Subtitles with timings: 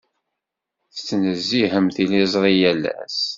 [0.93, 3.19] Tettnezzihem tiliẓri yal ass?